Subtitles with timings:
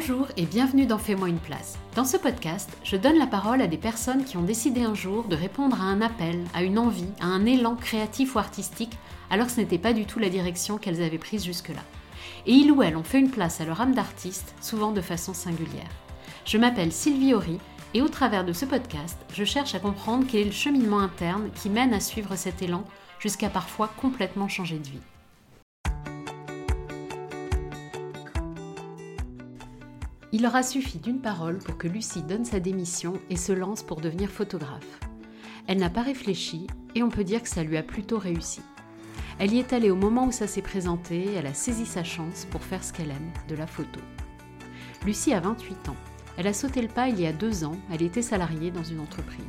[0.00, 1.76] Bonjour et bienvenue dans Fais-moi une place.
[1.96, 5.24] Dans ce podcast, je donne la parole à des personnes qui ont décidé un jour
[5.24, 8.96] de répondre à un appel, à une envie, à un élan créatif ou artistique,
[9.28, 11.82] alors que ce n'était pas du tout la direction qu'elles avaient prise jusque-là.
[12.46, 15.34] Et ils ou elles ont fait une place à leur âme d'artiste, souvent de façon
[15.34, 15.90] singulière.
[16.44, 17.58] Je m'appelle Sylvie Horry
[17.92, 21.50] et au travers de ce podcast, je cherche à comprendre quel est le cheminement interne
[21.56, 22.84] qui mène à suivre cet élan
[23.18, 25.17] jusqu'à parfois complètement changer de vie.
[30.30, 34.02] Il aura suffi d'une parole pour que Lucie donne sa démission et se lance pour
[34.02, 35.00] devenir photographe.
[35.66, 38.60] Elle n'a pas réfléchi et on peut dire que ça lui a plutôt réussi.
[39.38, 42.46] Elle y est allée au moment où ça s'est présenté, elle a saisi sa chance
[42.50, 44.00] pour faire ce qu'elle aime, de la photo.
[45.06, 45.96] Lucie a 28 ans.
[46.36, 49.00] Elle a sauté le pas il y a deux ans, elle était salariée dans une
[49.00, 49.44] entreprise.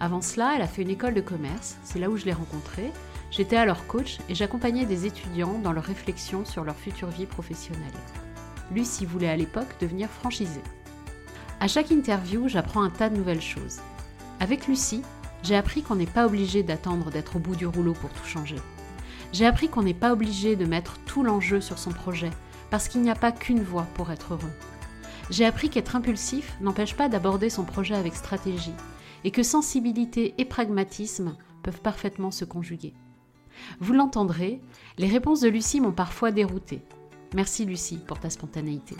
[0.00, 2.92] Avant cela, elle a fait une école de commerce, c'est là où je l'ai rencontrée.
[3.30, 7.92] J'étais alors coach et j'accompagnais des étudiants dans leur réflexion sur leur future vie professionnelle.
[8.74, 10.62] Lucie voulait à l'époque devenir franchisée.
[11.60, 13.78] À chaque interview, j'apprends un tas de nouvelles choses.
[14.40, 15.02] Avec Lucie,
[15.42, 18.56] j'ai appris qu'on n'est pas obligé d'attendre d'être au bout du rouleau pour tout changer.
[19.32, 22.30] J'ai appris qu'on n'est pas obligé de mettre tout l'enjeu sur son projet,
[22.70, 24.52] parce qu'il n'y a pas qu'une voie pour être heureux.
[25.30, 28.74] J'ai appris qu'être impulsif n'empêche pas d'aborder son projet avec stratégie,
[29.24, 32.94] et que sensibilité et pragmatisme peuvent parfaitement se conjuguer.
[33.80, 34.60] Vous l'entendrez,
[34.96, 36.82] les réponses de Lucie m'ont parfois dérouté,
[37.34, 38.96] Merci Lucie pour ta spontanéité.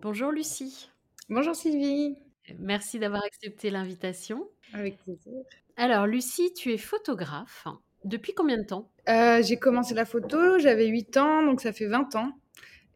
[0.00, 0.90] Bonjour Lucie.
[1.28, 2.16] Bonjour Sylvie.
[2.58, 4.48] Merci d'avoir accepté l'invitation.
[4.72, 5.32] Avec plaisir.
[5.76, 7.66] Alors Lucie, tu es photographe.
[8.04, 8.90] Depuis combien de temps?
[9.10, 12.32] Euh, J'ai commencé la photo, j'avais 8 ans, donc ça fait 20 ans.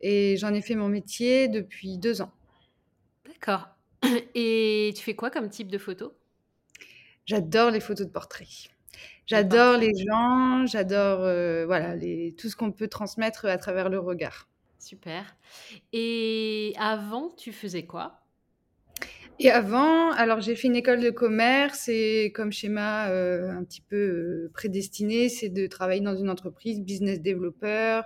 [0.00, 2.32] Et j'en ai fait mon métier depuis 2 ans.
[3.26, 3.68] D'accord.
[4.34, 6.14] Et tu fais quoi comme type de photo?
[7.26, 8.46] J'adore les photos de portrait.
[9.26, 13.98] J'adore les gens, j'adore euh, voilà, les, tout ce qu'on peut transmettre à travers le
[13.98, 14.48] regard.
[14.78, 15.36] Super.
[15.94, 18.20] Et avant, tu faisais quoi?
[19.40, 23.80] Et avant, alors j'ai fait une école de commerce et comme schéma euh, un petit
[23.80, 28.04] peu euh, prédestiné, c'est de travailler dans une entreprise, business développeur,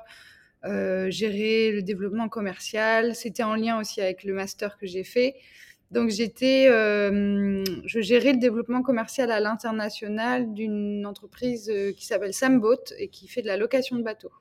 [0.65, 3.15] gérer le développement commercial.
[3.15, 5.35] C'était en lien aussi avec le master que j'ai fait.
[5.91, 12.35] Donc j'étais, euh, je gérais le développement commercial à l'international d'une entreprise euh, qui s'appelle
[12.35, 14.33] Samboat et qui fait de la location de bateaux.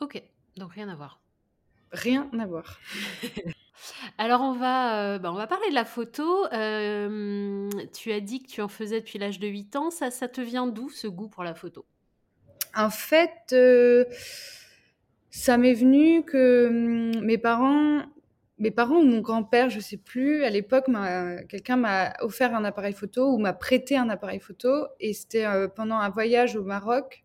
[0.00, 0.22] Ok,
[0.56, 1.20] donc rien à voir.
[1.92, 2.78] Rien à voir.
[4.18, 6.44] Alors on va, euh, bah, on va parler de la photo.
[6.50, 9.90] tu as dit que tu en faisais depuis l'âge de 8 ans.
[9.90, 11.86] Ça, ça te vient d'où ce goût pour la photo?
[12.76, 13.54] En fait,
[15.30, 18.02] ça m'est venu que hum, mes parents
[18.58, 20.86] mes parents ou mon grand-père, je sais plus, à l'époque,
[21.48, 24.86] quelqu'un m'a offert un appareil photo ou m'a prêté un appareil photo.
[25.00, 27.22] Et c'était euh, pendant un voyage au Maroc.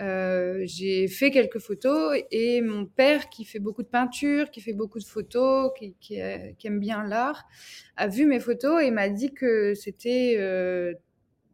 [0.00, 4.72] Euh, j'ai fait quelques photos et mon père, qui fait beaucoup de peinture, qui fait
[4.72, 7.48] beaucoup de photos, qui, qui, aime bien l'art,
[7.96, 10.94] a vu mes photos et m'a dit que c'était euh,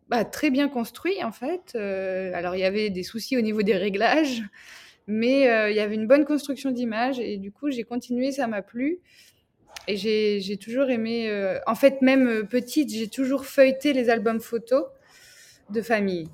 [0.09, 1.75] bah, très bien construit en fait.
[1.75, 4.43] alors il y avait des soucis au niveau des réglages.
[5.07, 8.47] Mais euh, il y avait une bonne construction d'image et du coup, j'ai continué, ça
[8.47, 9.01] m'a plu.
[9.87, 11.29] Et j'ai toujours aimé.
[11.29, 14.87] Euh, en fait, même euh, petite, j'ai toujours feuilleté les albums photos
[15.71, 16.29] de famille.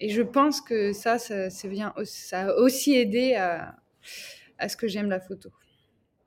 [0.00, 3.76] Et je pense que ça, ça, bien, ça a aussi aidé à,
[4.58, 5.50] à ce que j'aime la photo.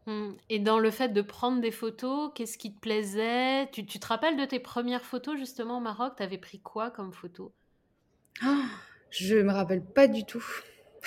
[0.05, 0.29] Mmh.
[0.49, 3.67] Et dans le fait de prendre des photos, qu'est-ce qui te plaisait?
[3.71, 6.13] Tu, tu, te rappelles de tes premières photos justement au Maroc?
[6.17, 7.51] Tu avais pris quoi comme photo?
[8.45, 8.63] Oh,
[9.09, 10.45] Je me rappelle pas du tout.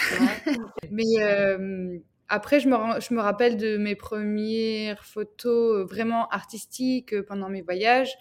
[0.91, 7.23] Mais euh, après, je me, je me rappelle de mes premières photos vraiment artistiques euh,
[7.23, 8.15] pendant mes voyages,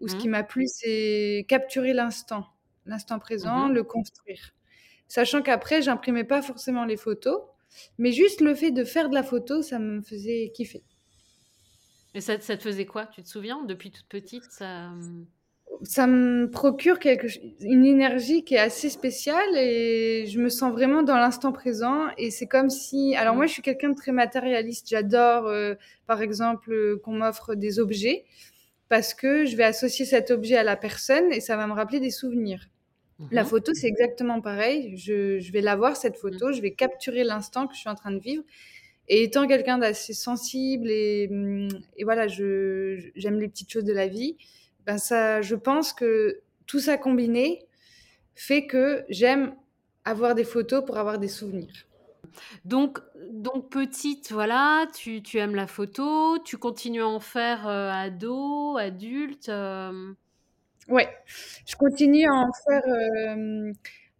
[0.00, 0.32] où ce qui mmh.
[0.32, 2.46] m'a plu, c'est capturer l'instant,
[2.86, 4.54] l'instant présent, mmh le construire.
[5.08, 7.40] Sachant qu'après, j'imprimais pas forcément les photos,
[7.98, 10.82] mais juste le fait de faire de la photo, ça me faisait kiffer.
[12.14, 13.06] Et ça, ça te faisait quoi?
[13.06, 13.64] Tu te souviens?
[13.64, 14.90] Depuis toute petite, ça
[15.82, 17.26] ça me procure quelque,
[17.60, 22.06] une énergie qui est assez spéciale et je me sens vraiment dans l'instant présent.
[22.16, 23.14] Et c'est comme si.
[23.16, 24.88] Alors, moi, je suis quelqu'un de très matérialiste.
[24.88, 25.74] J'adore, euh,
[26.06, 28.24] par exemple, euh, qu'on m'offre des objets
[28.88, 32.00] parce que je vais associer cet objet à la personne et ça va me rappeler
[32.00, 32.68] des souvenirs.
[33.30, 33.48] La mhm.
[33.48, 34.96] photo, c'est exactement pareil.
[34.96, 37.94] Je, je vais la voir, cette photo, je vais capturer l'instant que je suis en
[37.94, 38.42] train de vivre.
[39.08, 41.30] Et étant quelqu'un d'assez sensible et,
[41.96, 44.36] et voilà, j'aime les petites choses de la vie
[44.86, 47.66] ben ça, je pense que tout ça combiné
[48.34, 49.54] fait que j'aime
[50.04, 51.86] avoir des photos pour avoir des souvenirs.
[52.64, 52.98] Donc,
[53.30, 58.76] donc petite, voilà, tu, tu aimes la photo, tu continues à en faire euh, ado,
[58.76, 59.48] adulte.
[59.48, 60.12] Euh...
[60.88, 61.08] Ouais,
[61.66, 62.82] je continue à en faire.
[62.86, 63.72] Euh...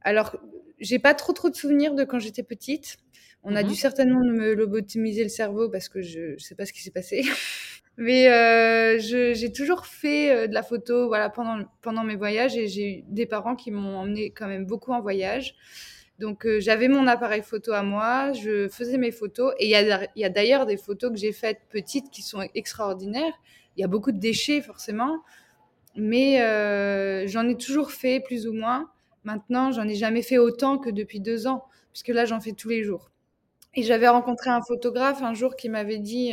[0.02, 0.36] Alors,
[0.78, 2.96] j'ai pas trop trop de souvenirs de quand j'étais petite.
[3.42, 6.64] On a dû mmh certainement me lobotomiser le cerveau parce que je ne sais pas
[6.64, 7.22] ce qui s'est passé.
[7.96, 12.66] Mais euh, j'ai toujours fait euh, de la photo voilà, pendant, pendant mes voyages et
[12.66, 15.54] j'ai eu des parents qui m'ont emmené quand même beaucoup en voyage.
[16.18, 19.76] Donc euh, j'avais mon appareil photo à moi, je faisais mes photos et il y
[19.76, 23.32] a, a d'ailleurs des photos que j'ai faites petites qui sont extraordinaires.
[23.76, 25.22] Il y a beaucoup de déchets forcément,
[25.96, 26.38] mais
[27.26, 28.90] j'en ai toujours fait plus ou moins.
[29.24, 32.68] Maintenant, j'en ai jamais fait autant que depuis deux ans, puisque là j'en fais tous
[32.68, 33.10] les jours.
[33.74, 36.32] Et j'avais rencontré un photographe un jour qui m'avait dit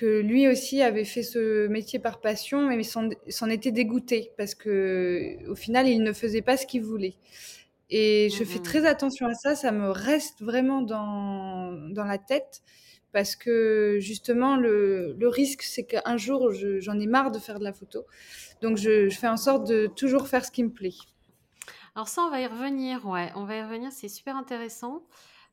[0.00, 5.36] que lui aussi avait fait ce métier par passion, mais s'en était dégoûté parce que
[5.46, 7.16] au final, il ne faisait pas ce qu'il voulait.
[7.90, 12.16] Et je fais mmh très attention à ça, ça me reste vraiment dans, dans la
[12.16, 12.62] tête
[13.12, 17.64] parce que justement, le, le risque, c'est qu'un jour, j'en ai marre de faire de
[17.64, 18.06] la photo.
[18.62, 20.94] Donc, je, je, fais en sorte de toujours faire ce qui me plaît.
[21.94, 25.02] Alors ça, on va y revenir, ouais, on va y revenir, c'est super intéressant.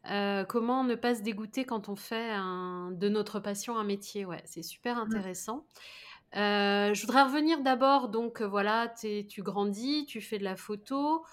[0.09, 4.25] Euh, comment ne pas se dégoûter quand on fait un, de notre passion un métier?
[4.25, 4.99] Ouais, c'est super mmh.
[4.99, 5.65] intéressant.
[6.35, 11.23] Euh, je voudrais revenir d'abord, donc euh, voilà, tu grandis, tu fais de la photo.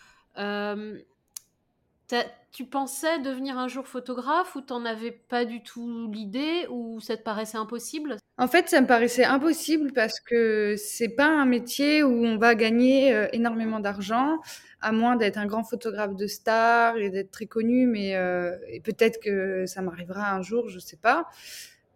[2.52, 7.16] Tu pensais devenir un jour photographe ou t'en avais pas du tout l'idée ou ça
[7.16, 8.16] te paraissait impossible?
[8.36, 12.54] En fait, ça me paraissait impossible parce que c'est pas un métier où on va
[12.54, 14.38] gagner énormément d'argent
[14.84, 18.54] à moins d'être un grand photographe de star et d'être très connu, mais euh,
[18.84, 21.26] peut-être que ça m'arrivera un jour, je sais pas.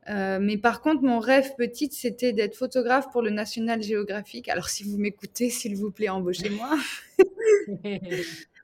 [0.08, 4.48] Euh, mais par contre, mon rêve petite, c'était d'être photographe pour le National Geographic.
[4.48, 6.78] Alors, si vous m'écoutez, s'il vous plaît, embauchez-moi.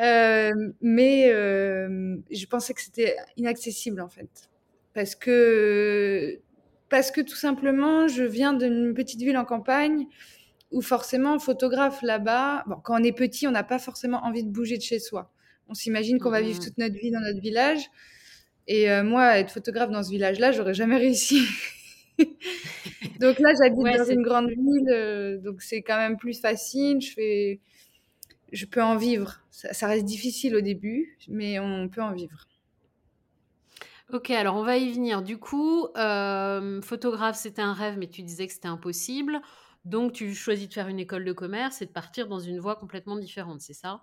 [0.00, 4.50] euh, mais euh, je pensais que c'était inaccessible, en fait.
[4.94, 6.40] Parce que,
[6.88, 10.06] parce que tout simplement, je viens d'une petite ville en campagne
[10.72, 14.50] où forcément, photographe là-bas, bon, quand on est petit, on n'a pas forcément envie de
[14.50, 15.32] bouger de chez soi.
[15.68, 16.64] On s'imagine qu'on va vivre mmh.
[16.64, 17.86] toute notre vie dans notre village.
[18.66, 21.40] Et euh, moi, être photographe dans ce village-là, j'aurais jamais réussi.
[22.18, 27.00] donc là, j'habite dans une grande ville, donc c'est quand même plus facile.
[27.00, 27.60] Je fais,
[28.52, 29.40] je peux en vivre.
[29.50, 32.46] Ça, reste difficile au début, mais on peut en vivre.
[34.12, 35.22] Ok, alors on va y venir.
[35.22, 39.40] Du coup, euh, photographe, c'était un rêve, mais tu disais que c'était impossible.
[39.84, 42.76] Donc, tu choisis de faire une école de commerce et de partir dans une voie
[42.76, 44.02] complètement différente, c'est ça?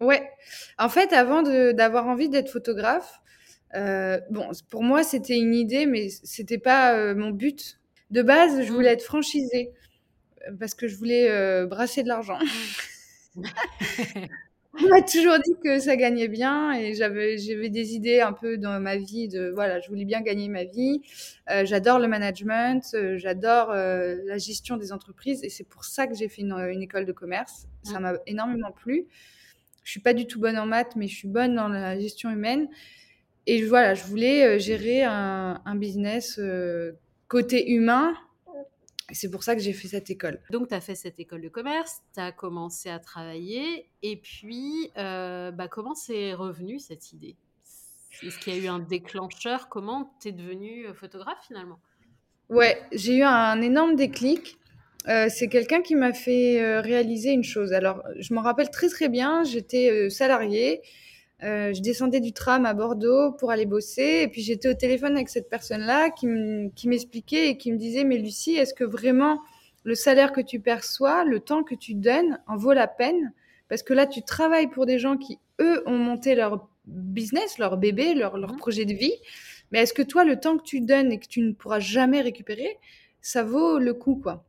[0.00, 0.30] Ouais.
[0.78, 3.20] En fait, avant d'avoir envie d'être photographe,
[3.74, 7.80] euh, bon, pour moi, c'était une idée, mais c'était pas euh, mon but.
[8.10, 8.92] De base, je voulais mmh.
[8.92, 9.72] être franchisée
[10.60, 12.38] parce que je voulais brasser de l'argent.
[13.34, 13.44] Mmh.
[14.82, 18.58] on m'a toujours dit que ça gagnait bien et j'avais j'avais des idées un peu
[18.58, 21.02] dans ma vie de voilà je voulais bien gagner ma vie.
[21.50, 26.06] Euh, j'adore le management euh, j'adore euh, la gestion des entreprises et c'est pour ça
[26.06, 27.66] que j'ai fait une, école de commerce.
[27.82, 29.06] Ça m'a énormément plu.
[29.84, 32.30] Je suis pas du tout bonne en maths mais je suis bonne dans la gestion
[32.30, 32.68] humaine
[33.46, 36.40] et voilà je voulais gérer un, un business
[37.28, 38.14] côté humain
[39.12, 40.40] c'est pour ça que j'ai fait cette école.
[40.50, 44.90] Donc, tu as fait cette école de commerce, tu as commencé à travailler, et puis,
[44.96, 47.36] euh, bah, comment c'est revenu cette idée?
[48.22, 49.68] Est-ce qu'il y a eu un déclencheur?
[49.68, 51.80] Comment tu es devenue euh, photographe finalement?
[52.48, 54.58] Ouais, j'ai eu un énorme déclic.
[55.08, 57.72] Euh, c'est quelqu'un qui m'a fait réaliser une chose.
[57.72, 60.80] Alors, je m'en rappelle très très bien, j'étais salariée
[61.40, 65.28] je descendais du tram à Bordeaux pour aller bosser et puis j'étais au téléphone avec
[65.28, 69.40] cette personne-là qui m'expliquait et qui me disait mais Lucie, est-ce que vraiment
[69.84, 73.32] le salaire que tu perçois, le temps que tu donnes en vaut la peine?
[73.68, 77.76] Parce que là, tu travailles pour des gens qui, eux, ont monté leur business, leur
[77.76, 78.56] bébé, leur, leur mmh.
[78.56, 79.14] projet de vie.
[79.70, 82.20] Mais est-ce que toi, le temps que tu donnes et que tu ne pourras jamais
[82.20, 82.78] récupérer,
[83.20, 84.44] ça vaut le coup, quoi?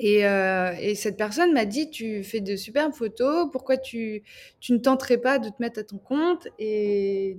[0.00, 4.22] Euh, et, cette personne m'a dit, tu fais de superbes photos, pourquoi tu,
[4.60, 7.36] tu ne tenterais pas de te mettre à ton compte et,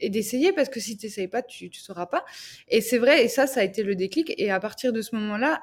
[0.00, 0.52] et d'essayer?
[0.52, 2.24] Parce que si tu n'essayes pas, tu ne sauras pas.
[2.68, 4.32] Et c'est vrai, et ça, ça a été le déclic.
[4.38, 5.62] Et à partir de ce moment-là,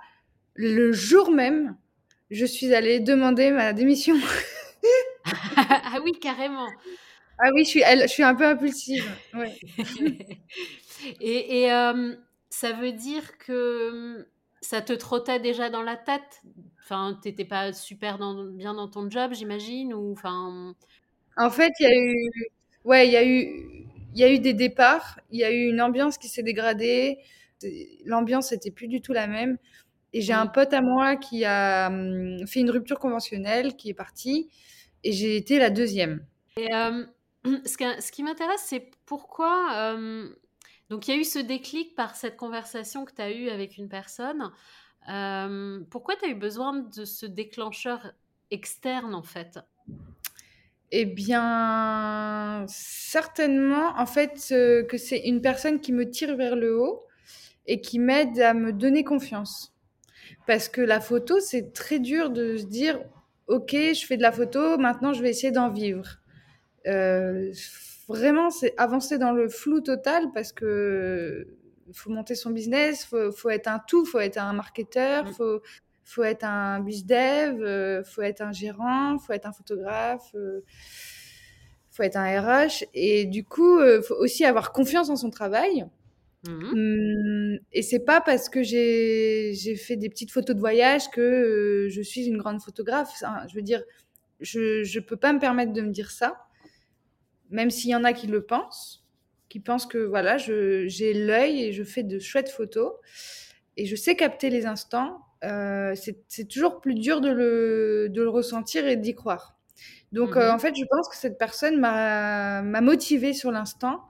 [0.53, 1.75] le jour même,
[2.29, 4.15] je suis allée demander ma démission.
[5.55, 6.67] ah oui, carrément.
[7.39, 9.09] Ah oui, je suis, elle, je suis un peu impulsive.
[11.19, 12.15] et, et euh,
[12.49, 14.27] ça veut dire que
[14.61, 16.41] ça te trottait déjà dans la tête?
[16.83, 18.17] Enfin, t'étais pas super
[18.53, 20.75] bien dans ton job, j'imagine ou enfin.
[21.37, 22.31] En fait, il y a eu,
[22.85, 25.69] ouais, il y a eu, il y a eu des départs, il y a eu
[25.69, 27.19] une ambiance qui s'est dégradée.
[28.05, 29.57] L'ambiance n'était plus du tout la même.
[30.13, 33.93] Et j'ai un pote à moi qui a hum, fait une rupture conventionnelle, qui est
[33.93, 34.49] parti,
[35.03, 36.25] et j'ai été la deuxième.
[36.57, 37.05] Et euh,
[37.45, 40.29] ce, ce qui m'intéresse, c'est pourquoi euh,
[40.91, 43.77] donc il y a eu ce déclic par cette conversation que tu as eue avec
[43.77, 44.51] une personne.
[45.09, 48.11] Euh, pourquoi tu as eu besoin de ce déclencheur
[48.51, 49.57] externe en fait?
[50.91, 56.77] Eh bien, certainement, en fait, euh, que c'est une personne qui me tire vers le
[56.77, 57.05] haut
[57.67, 59.73] et qui m'aide à me donner confiance.
[60.45, 62.99] Parce que la photo, c'est très dur de se dire,
[63.47, 66.17] OK, je fais de la photo, maintenant je vais essayer d'en vivre.
[66.85, 67.53] Euh,
[68.11, 71.47] vraiment, c'est avancer dans le flou total parce que
[71.93, 75.33] faut monter son business, faut, faut être un tout, faut être un marketeur, Mm.
[75.33, 75.61] faut,
[76.03, 80.61] faut être un bizdev, euh, faut être un gérant, faut être un photographe, euh,
[81.89, 82.85] faut être un RH.
[82.93, 85.85] Et du coup, euh, faut aussi avoir confiance en son travail.
[86.47, 91.89] Hum, et c'est pas parce que j'ai fait des petites photos de voyage que euh,
[91.89, 93.13] je suis une grande photographe.
[93.47, 93.83] Je veux dire,
[94.39, 96.47] je je peux pas me permettre de me dire ça,
[97.51, 99.05] même s'il y en a qui le pensent,
[99.49, 102.93] qui pensent que voilà, j'ai l'œil et je fais de chouettes photos
[103.77, 105.19] et je sais capter les instants.
[105.43, 109.57] Euh, c'est toujours plus dur de le de le ressentir et d'y croire.
[110.11, 110.51] Donc euh, Mhm.
[110.51, 114.03] en fait, je pense que cette personne m'a m'a motivée sur l'instant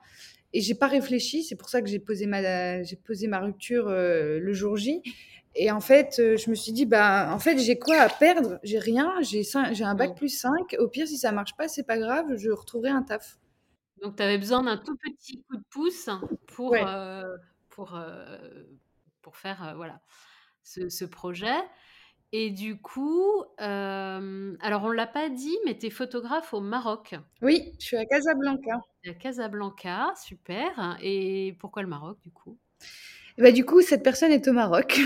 [0.52, 1.44] et j'ai pas réfléchi.
[1.44, 5.02] C'est pour ça que j'ai posé ma, j'ai posé ma rupture euh, le jour J.
[5.54, 8.58] Et en fait, euh, je me suis dit, bah, en fait, j'ai quoi à perdre?
[8.62, 9.14] J'ai rien.
[9.20, 9.44] J'ai
[9.84, 10.76] un bac plus 5.
[10.78, 12.36] Au pire, si ça marche pas, c'est pas grave.
[12.36, 13.38] Je retrouverai un taf.
[14.02, 16.08] Donc, tu avais besoin d'un tout petit coup de pouce
[16.46, 16.84] pour, Ouais.
[16.84, 17.22] euh,
[17.70, 18.64] pour, euh,
[19.20, 20.00] pour faire euh, voilà,
[20.62, 21.54] ce, ce projet.
[22.32, 27.14] Et du coup, alors on ne l'a pas dit, mais tu es photographe au Maroc.
[27.42, 28.80] Oui, je suis à Casablanca.
[29.06, 30.96] À Casablanca, super.
[31.02, 32.58] Et pourquoi le Maroc, du coup?
[33.38, 35.00] Et bah, du coup, cette personne est au Maroc.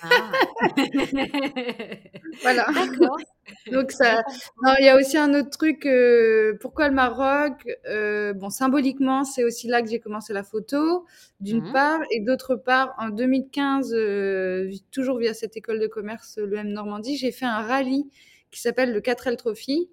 [0.00, 0.30] Ah.
[2.42, 2.66] voilà.
[2.74, 3.18] D'accord.
[3.70, 4.22] Donc ça,
[4.80, 5.86] il y a aussi un autre truc.
[5.86, 11.06] euh, pourquoi le Maroc Euh, Bon, symboliquement, c'est aussi là que j'ai commencé la photo,
[11.40, 11.72] d'une Mhm.
[11.72, 17.16] part, et d'autre part, en 2015, euh, toujours via cette école de commerce, l'EM Normandie,
[17.16, 18.08] j'ai fait un rallye
[18.50, 19.90] qui s'appelle le 4L Trophy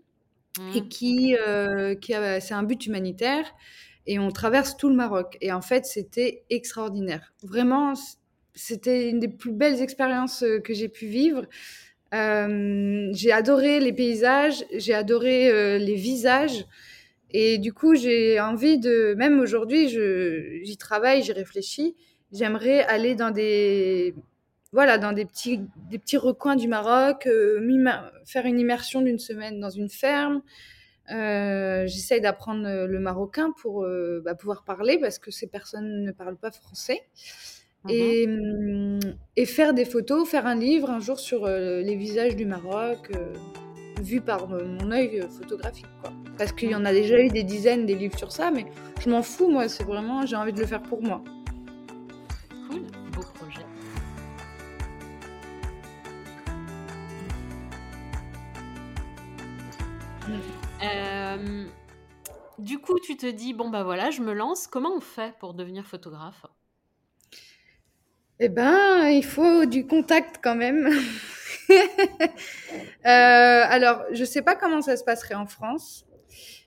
[0.74, 0.90] et Mhm.
[0.90, 1.36] qui,
[2.02, 3.46] qui c'est un but humanitaire.
[4.08, 5.38] Et on traverse tout le Maroc.
[5.42, 7.34] Et en fait, c'était extraordinaire.
[7.44, 7.94] Vraiment,
[8.56, 11.46] c'était une des plus belles expériences euh, que j'ai pu vivre.
[12.14, 16.66] Euh, j'ai adoré les paysages, j'ai adoré euh, les visages.
[17.32, 21.96] Et du coup, j'ai envie de, même aujourd'hui, j'y travaille, j'y réfléchis.
[22.32, 24.16] J'aimerais aller dans des,
[24.72, 25.60] voilà, dans des petits,
[25.90, 27.28] des petits recoins du Maroc,
[28.26, 30.44] faire une immersion d'une semaine dans une ferme.
[31.12, 36.04] Euh, J'essaye d'apprendre euh, le marocain pour euh, bah, pouvoir parler parce que ces personnes
[36.04, 37.02] ne parlent pas français.
[37.84, 37.92] Mhm.
[37.92, 38.28] Et,
[39.36, 43.12] et faire des photos, faire un livre un jour sur euh, les visages du Maroc,
[44.02, 45.86] vu par mon œil photographique.
[46.02, 46.12] Quoi.
[46.38, 48.66] Parce qu'il y en a déjà eu des dizaines des livres sur ça, mais
[49.00, 51.24] je m'en fous, moi, c'est vraiment, j'ai envie de le faire pour moi.
[60.86, 61.66] Euh,
[62.60, 64.68] du coup, tu te dis, bon bah voilà, je me lance.
[64.68, 66.46] Comment on fait pour devenir photographe?
[68.40, 70.90] Eh ben, il faut du contact quand même.
[73.06, 76.06] Euh, alors, je sais pas comment ça se passerait en France,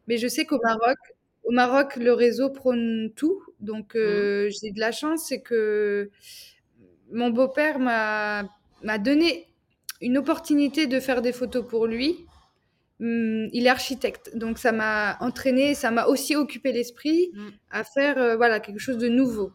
[0.06, 0.96] mais je sais qu'au Maroc,
[1.44, 3.42] au Maroc, le réseau prône tout.
[3.60, 6.10] Donc, euh, j'ai de la chance, c'est que
[7.12, 9.48] mon beau-père m'a donné
[10.00, 12.27] une opportunité de faire des photos pour lui.
[13.00, 17.48] Hum, il est architecte, donc ça m'a entraîné, ça m'a aussi occupé l'esprit Mm.
[17.70, 19.52] à faire euh, voilà quelque chose de nouveau.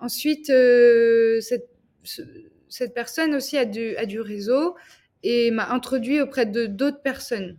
[0.00, 1.68] Ensuite, euh, cette,
[2.04, 2.22] ce-
[2.68, 4.74] cette personne aussi a du, a du réseau
[5.22, 7.58] et m'a introduit auprès de d'autres personnes.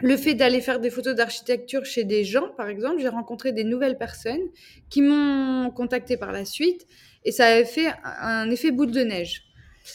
[0.00, 3.64] Le fait d'aller faire des photos d'architecture chez des gens, par exemple, j'ai rencontré des
[3.64, 4.42] nouvelles personnes
[4.90, 6.86] qui m'ont contacté par la suite
[7.24, 9.44] et ça a fait un effet boule de neige.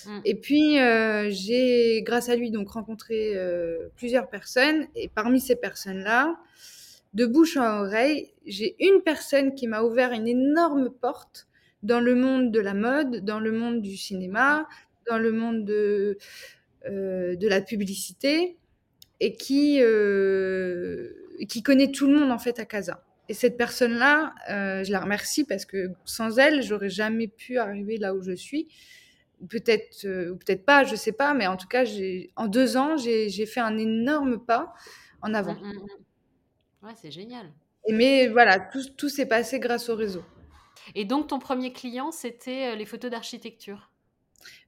[0.06, 0.20] Mm.
[0.26, 4.88] Et puis, euh, j'ai, grâce à lui, donc rencontré euh, plusieurs personnes.
[4.96, 6.38] Et parmi ces personnes-là,
[7.14, 11.48] de bouche à oreille, j'ai une personne qui m'a ouvert une énorme porte
[11.84, 14.68] dans le monde de la mode, dans le monde du cinéma,
[15.10, 16.18] dans le monde de,
[16.86, 18.58] euh, de la publicité,
[19.20, 19.82] et qui,
[21.48, 23.04] qui connaît tout le monde en fait à Casa.
[23.30, 28.14] Et cette personne-là, je la remercie parce que sans elle, j'aurais jamais pu arriver là
[28.14, 28.68] où je suis
[29.50, 31.84] peut-être euh, ou peut-être pas, je sais pas, mais en tout cas,
[32.36, 34.74] en deux ans, j'ai, fait un énorme pas
[35.22, 35.56] en avant.
[35.56, 36.86] Mm, mm, mm.
[36.86, 37.52] Ouais, c'est génial.
[37.88, 40.24] Et mais voilà, tout, tout s'est passé grâce au réseau.
[40.96, 43.92] Et donc, ton premier client, c'était euh, les photos d'architecture?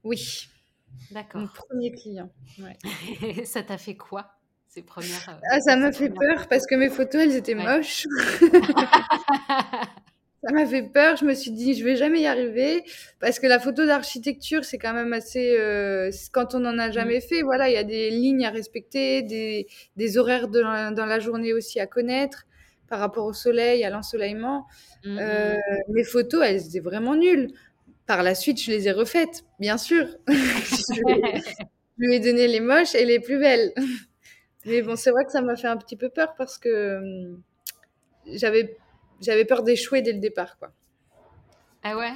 [0.04, 0.48] Oui,
[1.10, 1.52] mon D'accord.
[1.52, 2.30] premier client.
[2.58, 2.76] Ouais.
[3.44, 4.34] Ça t'a fait quoi,
[4.68, 5.28] ces premières...
[5.28, 7.78] euh, Ah, ça m'a fait premières peur parce que mes photos, elles étaient Ouais.
[7.78, 8.06] moches.
[10.42, 11.16] ça m'a fait peur.
[11.16, 12.84] Je me suis dit, je vais jamais y arriver
[13.18, 15.56] parce que la photo d'architecture, c'est quand même assez.
[15.58, 17.22] Euh, quand on n'en a jamais mmh.
[17.22, 19.66] fait, voilà, il y a des lignes à respecter, des,
[19.96, 22.46] des horaires de, dans la journée aussi à connaître
[22.88, 24.66] par rapport au soleil, à l'ensoleillement.
[25.04, 25.56] Mmh, euh,
[25.88, 27.52] mes photos, elles étaient vraiment nulles.
[28.06, 30.06] Par la suite, je les ai refaites, bien sûr.
[30.26, 31.02] je,
[31.98, 33.72] lui ai donné les moches et les plus belles.
[34.66, 37.42] Mais bon, c'est vrai que ça m'a fait un petit peu peur parce que hum,
[38.26, 38.76] j'avais
[39.20, 40.72] j'avais peur d'échouer dès le départ, quoi.
[41.82, 42.12] Ah ouais?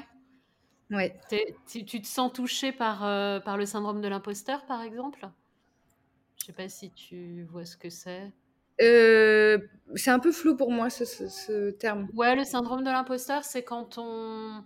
[0.90, 1.18] Ouais.
[1.66, 5.28] Tu, tu, te sens touché par, euh, par le syndrome de l'imposteur, par exemple?
[6.38, 8.32] Je sais pas si tu vois ce que c'est.
[8.80, 9.58] Euh,
[9.94, 12.08] c'est un peu flou pour moi ce, ce, terme.
[12.12, 14.64] Ouais, le syndrome de l'imposteur, c'est quand on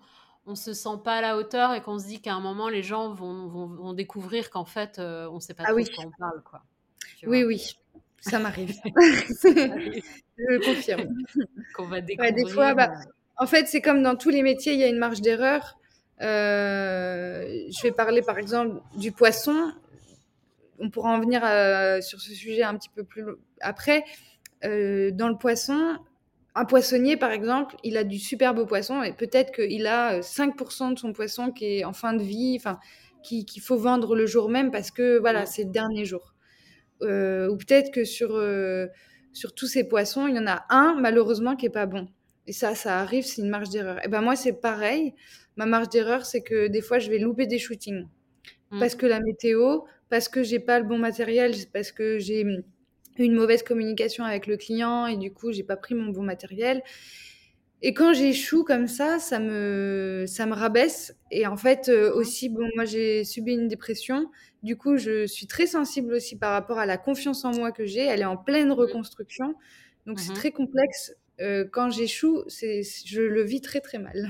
[0.48, 2.82] on se sent pas à la hauteur et qu'on se dit qu'à un moment les
[2.82, 6.04] gens vont, vont, vont découvrir qu'en fait euh, on sait pas ah trop de quoi
[6.06, 6.62] on parle quoi.
[7.26, 7.76] Oui oui,
[8.20, 8.74] ça m'arrive.
[10.38, 11.08] Je confirme.
[11.74, 12.34] Qu'on va découvrir.
[12.34, 14.88] des fois, bah, euh, en fait, c'est comme dans tous les métiers, il y a
[14.88, 15.78] une marge d'erreur.
[16.20, 19.72] Euh, je vais parler par exemple du poisson.
[20.80, 23.24] On pourra en venir euh, sur ce sujet un petit peu plus
[23.60, 24.04] après.
[24.62, 25.96] dans le poisson,
[26.54, 30.94] un poissonnier par exemple, il a du super beau poisson et peut-être qu'il a 5%
[30.94, 32.78] de son poisson qui est en fin de vie, enfin,
[33.22, 36.34] qu'il faut vendre le jour même parce que voilà, c'est le dernier jour.
[37.02, 38.38] Ou peut-être que sur
[39.32, 42.08] sur tous ces poissons, il y en a un, malheureusement, qui est pas bon.
[42.46, 44.04] Et ça, ça arrive, c'est une marge d'erreur.
[44.04, 45.14] Et ben moi, c'est pareil.
[45.56, 48.06] Ma marge d'erreur, c'est que des fois, je vais louper des shootings.
[48.70, 48.80] Mm.
[48.80, 52.44] Parce que la météo, parce que j'ai pas le bon matériel, parce que j'ai
[53.18, 56.82] une mauvaise communication avec le client et du coup, j'ai pas pris mon bon matériel.
[57.80, 61.16] Et quand j'échoue comme ça, ça me, ça me rabaisse.
[61.30, 64.30] Et en fait, euh, aussi, bon, moi, j'ai subi une dépression.
[64.64, 67.86] Du coup, je suis très sensible aussi par rapport à la confiance en moi que
[67.86, 68.04] j'ai.
[68.04, 69.54] Elle est en pleine reconstruction.
[70.06, 71.14] Donc, c'est mmh très complexe.
[71.40, 74.28] Euh, quand j'échoue, je le vis très, très mal.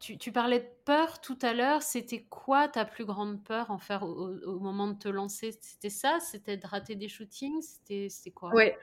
[0.00, 1.82] tu, tu, parlais de peur tout à l'heure.
[1.82, 5.56] C'était quoi ta plus grande peur en faire au, moment de te lancer?
[5.60, 6.18] C'était ça?
[6.18, 7.62] C'était de rater des shootings?
[7.62, 8.52] C'était quoi?
[8.52, 8.76] Ouais.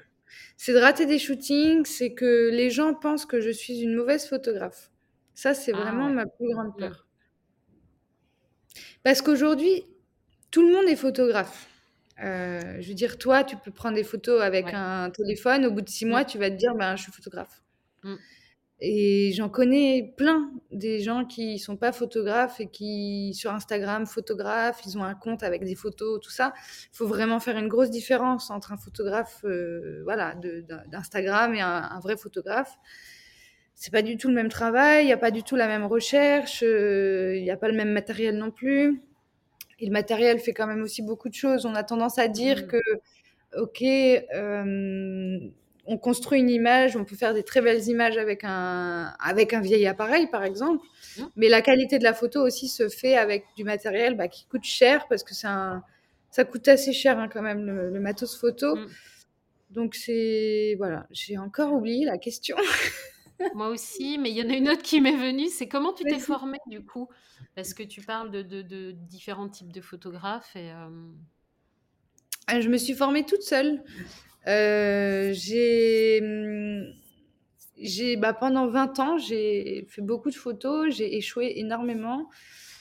[0.58, 1.86] C'est de rater des shootings.
[1.86, 4.92] C'est que les gens pensent que je suis une mauvaise photographe.
[5.34, 6.80] Ça, c'est ah vraiment ma plus grande mmh.
[6.80, 7.08] peur.
[9.04, 9.84] Parce qu'aujourd'hui,
[10.52, 11.68] tout le monde est photographe.
[12.24, 15.66] Euh, je veux dire, toi, tu peux prendre des photos avec un téléphone.
[15.66, 16.26] Au bout de six mois, mm.
[16.26, 17.64] tu vas te dire, ben, je suis photographe.
[18.04, 18.16] Mm.
[18.82, 24.82] Et j'en connais plein des gens qui sont pas photographes et qui, sur Instagram, photographes,
[24.86, 26.54] ils ont un compte avec des photos, tout ça.
[26.94, 30.34] Il faut vraiment faire une grosse différence entre un photographe euh, voilà,
[30.88, 32.78] d'Instagram et un, vrai photographe
[33.76, 35.86] c'est pas du tout le même travail, il n'y a pas du tout la même
[35.86, 39.02] recherche, euh, il n'y a pas le même matériel non plus.
[39.80, 41.66] Et le matériel fait quand même aussi beaucoup de choses.
[41.66, 42.68] On a tendance à dire mmh.
[42.68, 42.78] que,
[43.58, 45.40] ok, euh,
[45.90, 49.60] on construit une image, on peut faire des très belles images avec un, avec un
[49.60, 50.86] vieil appareil, par exemple,
[51.18, 51.24] mmh.
[51.36, 54.64] mais la qualité de la photo aussi se fait avec du matériel bah, qui coûte
[54.64, 55.84] cher parce que un,
[56.30, 58.76] ça coûte assez cher hein, quand même le, matos photo.
[58.76, 58.88] Mmh.
[59.72, 62.56] Donc c'est voilà, j'ai encore oublié la question.
[63.56, 66.04] Moi aussi, mais il y en a une autre qui m'est venue, c'est comment tu
[66.04, 67.10] t'es formée du coup?
[67.56, 70.72] Parce que tu parles de, de, différents types de photographes et...
[70.72, 70.90] Euh,
[72.48, 73.84] ah, je me suis formée toute seule.
[74.48, 76.22] Euh, j'ai...
[77.78, 82.30] j'ai bah, pendant 20 ans, j'ai fait beaucoup de photos, j'ai échoué énormément.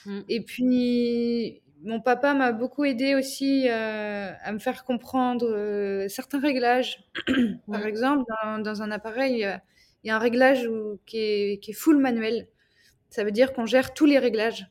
[0.05, 0.19] Mmh.
[0.29, 7.03] Et puis, mon papa m'a beaucoup aidé aussi euh, à me faire comprendre certains réglages.
[7.71, 9.47] Par exemple, dans, dans, un appareil,
[10.03, 10.67] il y a un réglage
[11.05, 12.47] qui, est, full manuel.
[13.09, 14.67] Ça veut dire qu'on gère tous les réglages.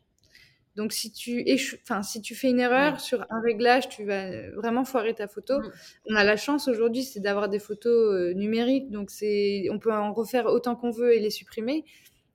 [0.78, 1.44] Donc, si tu,
[1.82, 5.58] enfin, si tu fais une erreur sur un réglage, tu vas vraiment foirer ta photo.
[5.58, 5.72] Mm.
[6.10, 8.88] On a la chance aujourd'hui, c'est d'avoir des photos euh, numériques.
[8.92, 11.84] Donc, c'est, on peut en refaire autant qu'on veut et les supprimer.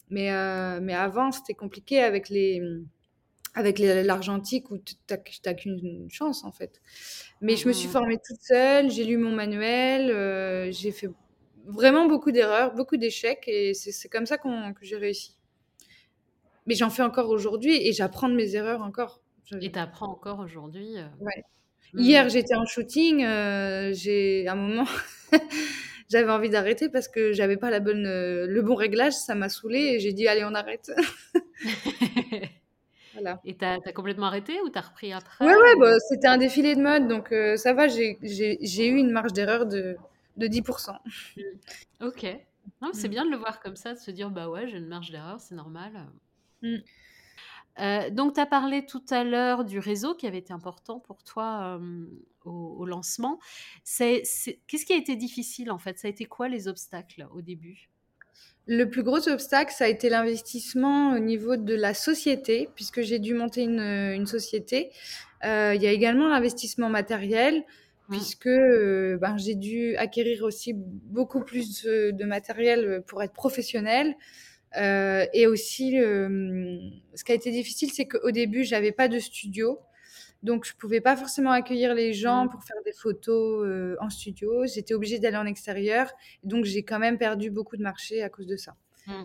[0.09, 2.61] Mais, euh, mais avant, c'était compliqué avec les,
[3.55, 6.81] avec l'argentique où tu n'as qu'une chance en fait.
[7.39, 7.91] Mais je me suis mm.
[7.91, 11.09] formée toute seule, j'ai lu mon manuel, euh, j'ai fait
[11.65, 14.49] vraiment beaucoup d'erreurs, beaucoup d'échecs, et c'est comme ça que
[14.81, 15.37] j'ai réussi.
[16.65, 19.21] Mais j'en fais encore aujourd'hui, et j'apprends de mes erreurs encore.
[19.61, 21.05] Et tu apprends encore aujourd'hui euh.
[21.19, 21.43] ouais.
[21.93, 21.99] Mmh.
[21.99, 24.85] Hier, j'étais en shooting, euh, j'ai un moment,
[26.09, 29.47] j'avais envie d'arrêter parce que j'avais pas la bonne, euh, le bon réglage, ça m'a
[29.47, 30.91] saoulé et j'ai dit allez on arrête.
[33.13, 33.39] voilà.
[33.45, 36.37] Et tu as, complètement arrêté ou tu as repris après Ouais ouais, bah, c'était un
[36.37, 38.17] défilé de mode donc ça va, j'ai
[38.87, 39.95] eu une marge d'erreur de
[40.37, 40.91] de 10%.
[40.91, 41.41] Mmh.
[42.01, 42.25] Ok.
[42.93, 43.11] C'est mmh.
[43.11, 45.39] bien de le voir comme ça, de se dire, bah ouais, j'ai une marge d'erreur,
[45.39, 45.91] c'est normal.
[46.63, 46.77] Mmh.
[47.79, 51.23] Euh, donc, tu as parlé tout à l'heure du réseau qui avait été important pour
[51.23, 51.79] toi
[52.45, 53.39] au, lancement.
[53.97, 55.97] Qu'est-ce qui a été difficile en fait?
[55.97, 57.89] Ça a été quoi les obstacles au début?
[58.67, 63.19] Le plus gros obstacle, ça a été l'investissement au niveau de la société, puisque j'ai
[63.19, 64.91] dû monter une, une société.
[65.43, 67.65] Euh, il y a également l'investissement matériel,
[68.09, 68.11] Mm.
[68.11, 74.15] puisque euh, ben, j'ai dû acquérir aussi beaucoup plus de, de matériel pour être professionnel.
[74.77, 76.79] Euh, et aussi, euh,
[77.15, 79.79] ce qui a été difficile, c'est qu'au début, j'avais pas de studio.
[80.41, 82.49] Donc, je pouvais pas forcément accueillir les gens Mm.
[82.49, 84.65] pour faire des photos euh, en studio.
[84.65, 86.11] J'étais obligée d'aller en extérieur.
[86.43, 88.75] Donc, j'ai quand même perdu beaucoup de marché à cause de ça.
[89.07, 89.23] Mm.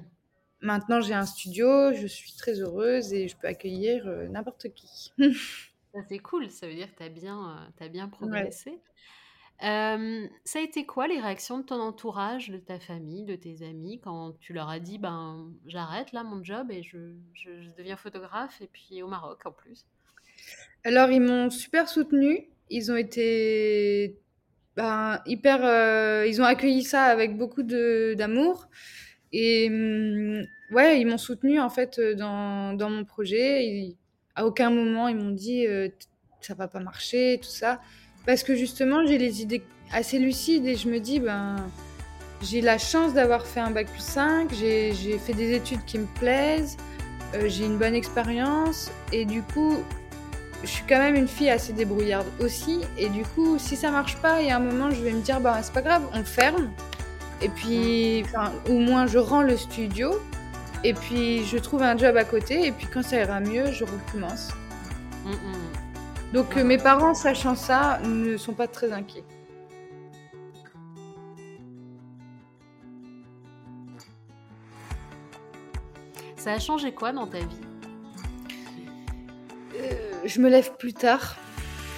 [0.61, 5.12] Maintenant, j'ai un studio, je suis très heureuse et je peux accueillir euh, n'importe qui.
[6.08, 8.50] C'est cool, ça veut dire que tu as bien, t'as bien Ouais.
[9.64, 13.62] Euh, ça a été quoi les réactions de ton entourage, de ta famille, de tes
[13.62, 16.99] amis, quand tu leur as dit ben j'arrête là mon job et je,
[17.77, 19.85] deviens photographe et puis au Maroc en plus?
[20.85, 22.47] Alors, ils m'ont super soutenue.
[22.71, 24.16] Ils ont été
[24.77, 25.64] ben, hyper.
[25.64, 28.68] euh, ils ont accueilli ça avec beaucoup d'amour.
[29.33, 33.97] Et hum, ouais, ils m'ont soutenue en fait euh, dans, mon projet.
[34.37, 35.66] À aucun moment, ils m'ont dit
[36.40, 37.81] ça va pas marcher, tout ça.
[38.26, 41.57] Parce que justement, j'ai les idées assez lucides et je me dis, ben,
[42.42, 46.07] j'ai la chance d'avoir fait un bac plus 5, j'ai fait des études qui me
[46.07, 46.76] plaisent,
[47.35, 49.78] euh, j'ai une bonne expérience et du coup,
[50.62, 52.81] je suis quand même une fille assez débrouillarde aussi.
[52.96, 55.20] Et du coup, si ça marche pas, il y a un moment, je vais me
[55.20, 56.70] dire, bah, c'est pas grave, on ferme.
[57.40, 58.24] Et puis,
[58.68, 60.20] au moins, je rends le studio.
[60.85, 62.66] Et puis, je trouve un job à côté.
[62.66, 64.48] Et puis, quand ça ira mieux, je recommence.
[65.24, 65.88] Mm, mm.
[66.33, 69.25] Donc, euh, mes parents, sachant ça, ne sont pas très inquiets.
[76.37, 77.61] Ça a changé quoi dans ta vie?
[79.75, 79.93] Euh,
[80.25, 81.37] je me lève plus tard.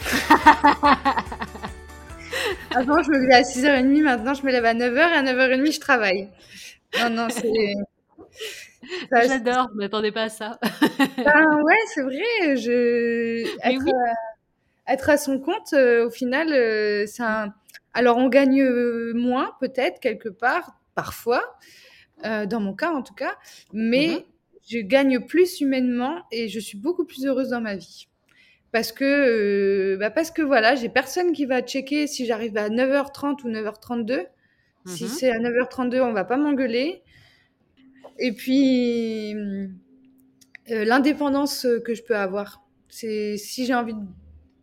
[2.74, 4.02] Avant, je me levais à 6h30.
[4.02, 4.96] Maintenant, je me lève à 9h.
[4.96, 6.28] Et à 9h30, je travaille.
[7.00, 7.74] Non, non, c'est.
[9.12, 10.58] J'adore, je m'attendais pas à ça.
[11.24, 12.56] Ben ouais, c'est vrai.
[12.56, 13.42] Je...
[13.64, 13.92] Mais Être, oui.
[14.86, 17.54] à- être à son compte, euh, au final, euh, c'est un...
[17.94, 21.58] Alors, on gagne euh, moins, peut-être, quelque part, parfois,
[22.24, 23.36] euh, dans mon cas en tout cas,
[23.72, 24.24] mais Mhm.
[24.68, 28.08] je gagne plus humainement et je suis beaucoup plus heureuse dans ma vie.
[28.72, 32.68] Parce que, euh, bah parce que voilà, j'ai personne qui va checker si j'arrive à
[32.70, 34.26] 9h30 ou 9h32.
[34.86, 35.08] Si Mhm.
[35.08, 37.02] c'est à 9h32, on va pas m'engueuler.
[38.20, 42.62] Et puis, euh, l'indépendance que je peux avoir.
[42.88, 44.00] C'est si j'ai envie de,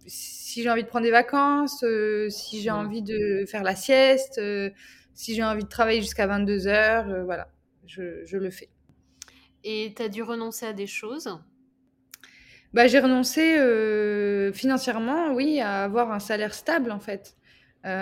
[0.06, 4.38] si j'ai envie de prendre des vacances, euh, si j'ai envie de faire la sieste,
[4.38, 4.70] euh,
[5.14, 7.50] si j'ai envie de travailler jusqu'à 22 heures, euh, voilà,
[7.86, 8.70] je, je le fais.
[9.64, 11.30] Et tu as dû renoncer à des choses?
[12.74, 13.58] Bah, j'ai renoncé
[14.54, 17.36] financièrement, oui, à avoir un salaire stable en fait.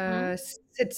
[0.05, 0.29] Mhm.
[0.73, 0.93] cette-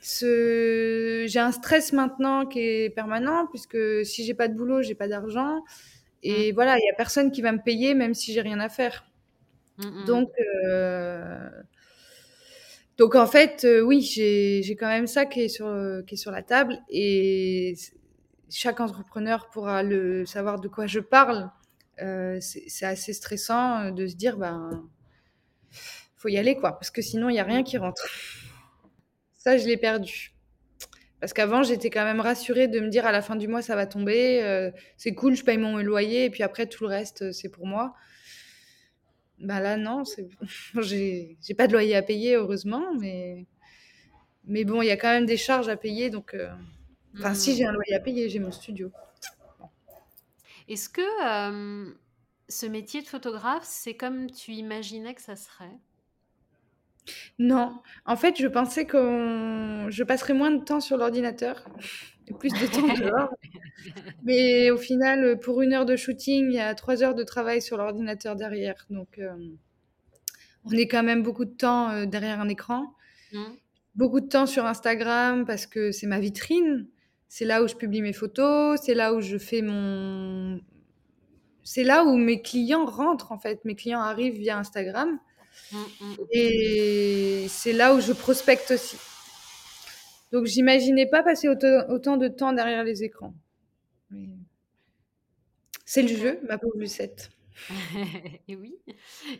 [0.00, 1.24] ce...
[1.28, 5.08] J'ai un stress maintenant qui est permanent puisque si j'ai pas de boulot, j'ai pas
[5.08, 5.62] d'argent.
[6.22, 6.54] Et Mhm.
[6.54, 9.06] voilà, il y a personne qui va me payer même si j'ai rien à faire.
[9.78, 10.04] Mm, mm.
[10.06, 10.30] Donc,
[10.66, 11.50] euh,
[12.96, 15.66] donc en fait, euh, oui, j'ai quand même ça qui est sur,
[16.06, 17.74] qui est sur la table et
[18.50, 21.50] chaque entrepreneur pourra le savoir de quoi je parle.
[22.02, 24.84] Euh, c'est assez stressant de se dire, ben,
[26.16, 28.02] faut y aller quoi, parce que sinon il y a rien qui rentre.
[29.44, 30.32] Ça, je l'ai perdu.
[31.20, 33.76] Parce qu'avant, j'étais quand même rassurée de me dire à la fin du mois, ça
[33.76, 37.20] va tomber, euh, c'est cool, je paye mon loyer, et puis après, tout le reste,
[37.20, 37.94] euh, c'est pour moi.
[39.38, 40.30] Ben là, non, c'est...
[40.80, 43.44] j'ai j'ai pas de loyer à payer, heureusement, mais,
[44.46, 46.32] mais bon, il y a quand même des charges à payer, donc...
[46.32, 46.48] euh,
[47.18, 47.56] Enfin, si mm.
[47.56, 48.90] j'ai un loyer à payer, j'ai mon studio.
[50.68, 51.92] Est-ce que euh,
[52.48, 55.78] ce métier de photographe, c'est comme tu imaginais que ça serait?
[57.38, 61.66] Non, en fait, je pensais que je passerais moins de temps sur l'ordinateur,
[62.26, 63.34] et plus de temps dehors.
[64.22, 67.60] Mais au final, pour une heure de shooting, il y a trois heures de travail
[67.60, 68.86] sur l'ordinateur derrière.
[68.90, 69.34] Donc, euh,
[70.64, 72.94] on est quand même beaucoup de temps euh, derrière un écran.
[73.32, 73.44] Mm.
[73.94, 76.88] Beaucoup de temps sur Instagram parce que c'est ma vitrine.
[77.28, 78.80] C'est là où je publie mes photos.
[78.82, 80.60] C'est là où je fais mon...
[81.62, 83.64] C'est là où mes clients rentrent, en fait.
[83.64, 85.18] Mes clients arrivent via Instagram.
[85.70, 86.16] Mm, mm.
[86.30, 88.96] Et c'est là où je prospecte aussi.
[90.32, 93.34] Donc, j'imaginais pas passer autant, autant de temps derrière les écrans.
[94.10, 94.28] Mais
[95.86, 97.30] C'est le jeu, ma pauvre Lucette.
[98.48, 98.76] Et oui.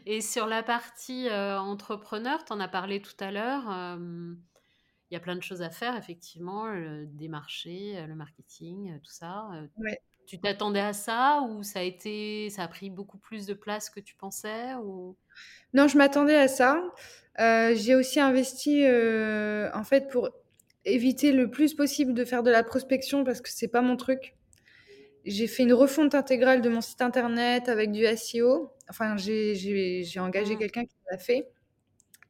[0.07, 3.71] Et sur la partie euh, entrepreneur, tu en as parlé tout à l'heure.
[3.71, 4.35] euh,
[5.11, 8.99] Il y a plein de choses à faire, effectivement, le démarcher, euh, le marketing, euh,
[8.99, 9.49] tout ça.
[9.77, 9.99] Ouais.
[10.27, 13.91] Tu t'attendais à ça ou ça a été, ça a pris beaucoup plus de place
[13.91, 15.17] que tu pensais ou...
[15.73, 16.83] Non, je m'attendais à ça.
[17.41, 20.31] Euh, j'ai aussi investi, euh, en fait, pour
[20.85, 24.37] éviter le plus possible de faire de la prospection parce que c'est pas mon truc.
[25.27, 28.73] J'ai fait une refonte intégrale de mon site internet avec du SEO.
[28.91, 30.59] Enfin, j'ai engagé Mmh.
[30.59, 31.51] quelqu'un qui l'a fait.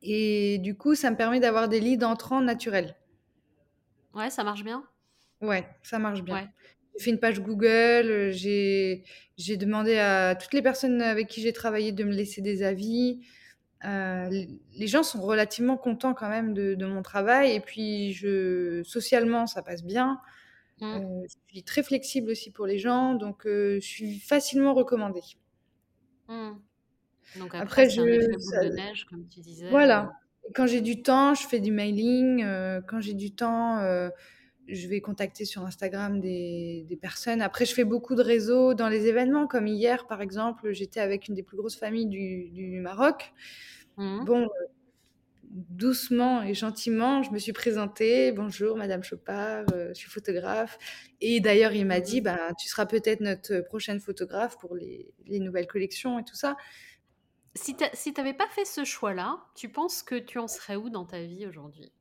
[0.03, 2.97] Et du coup, ça me permet d'avoir des leads entrants naturels.
[4.15, 4.89] Ouais, ça marche bien
[5.41, 6.43] Ouais, ça marche bien.
[6.43, 6.49] Ouais.
[6.97, 9.03] J'ai fait une page Google, j'ai
[9.57, 13.21] demandé à toutes les personnes avec qui j'ai travaillé de me laisser des avis.
[13.85, 14.31] Euh,
[14.73, 19.47] les gens sont relativement contents quand même de, de, mon travail et puis je, socialement
[19.47, 20.21] ça passe bien.
[20.81, 20.85] Mmh.
[20.85, 25.21] Euh, je suis très flexible aussi pour les gens, donc euh, je suis facilement recommandée.
[26.29, 26.53] Mmh.
[27.39, 29.69] Donc après, je, un effet ça- boule de neige, comme tu disais.
[29.69, 30.13] voilà.
[30.55, 32.43] Quand j'ai du temps, je fais du mailing.
[32.43, 34.11] euh, quand j'ai du temps, euh,
[34.69, 37.43] je vais contacter sur Instagram des, des personnes.
[37.43, 41.29] Après, je fais beaucoup de réseaux dans les événements, comme hier, par exemple, j'étais avec
[41.29, 43.33] une des plus grosses familles du, du Maroc.
[43.97, 44.25] Mhm.
[44.25, 44.49] Bon, euh,
[45.55, 48.33] doucement et gentiment, je me suis présentée.
[48.33, 50.79] Bonjour, Madame Chopard, euh, je suis photographe.
[51.21, 55.39] Et d'ailleurs, il m'a dit, bah, tu seras peut-être notre prochaine photographe pour les, les
[55.39, 56.57] nouvelles collections et tout ça.
[57.55, 60.91] Si tu si n'avais pas fait ce choix-là, tu penses que tu en serais où
[60.91, 61.93] dans ta vie aujourd'hui?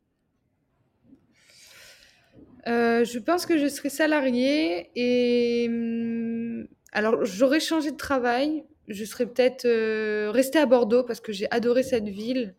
[2.68, 8.64] Euh, je pense que je serais salariée et hum, alors j'aurais changé de travail.
[8.88, 12.56] Je serais peut-être euh, restée à Bordeaux parce que j'ai adoré cette ville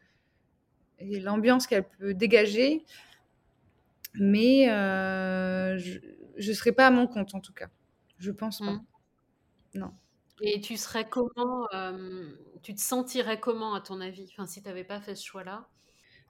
[0.99, 2.85] et l'ambiance qu'elle peut dégager.
[4.15, 5.99] Mais euh, je
[6.37, 7.69] ne serais pas à mon compte en tout cas.
[8.19, 8.73] Je pense pas.
[8.73, 8.85] Mhm.
[9.75, 9.93] Non.
[10.43, 11.67] Et tu serais comment
[12.63, 14.29] Tu te sentirais comment à ton avis?
[14.33, 15.69] Enfin, si tu n'avais pas fait ce choix-là?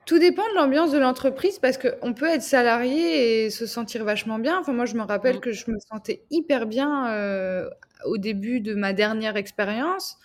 [0.06, 4.38] Tout dépend de l'ambiance de l'entreprise parce qu'on peut être salarié et se sentir vachement
[4.38, 4.58] bien.
[4.60, 5.40] Enfin, moi, je me rappelle Mhm.
[5.40, 7.70] que je me sentais hyper bien euh,
[8.04, 10.18] au début de ma dernière expérience.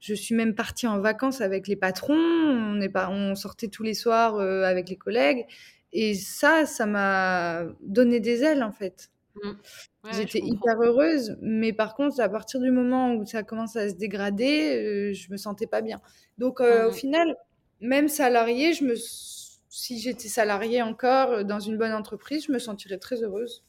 [0.00, 2.14] Je suis même partie en vacances avec les patrons.
[2.18, 5.46] On, est pas, on sortait tous les soirs euh, avec les collègues.
[5.92, 9.10] Et ça, ça m'a donné des ailes, en fait.
[10.04, 11.36] Ouais, J'étais hyper heureuse.
[11.40, 15.30] Mais par contre, à partir du moment où ça commence à se dégrader, euh, je
[15.32, 16.00] me sentais pas bien.
[16.38, 16.92] Donc, euh, au Mhm.
[16.92, 17.36] final,
[17.84, 22.58] même salariée, je me, si j'étais salariée encore euh, dans une bonne entreprise, je me
[22.58, 23.64] sentirais très heureuse